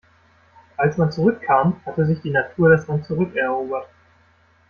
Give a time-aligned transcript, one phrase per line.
[0.77, 3.87] Als man zurückkam, hatte sich die Natur das Land zurückerobert.